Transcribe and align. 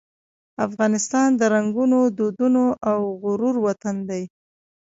افغانستان 0.67 1.27
د 1.39 1.41
رنګونو، 1.53 1.99
دودونو 2.17 2.65
او 2.91 2.99
غرور 3.21 3.55
وطن 3.65 3.95
دی. 4.09 4.23